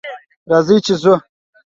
[0.49, 1.15] راځئ چې ځو!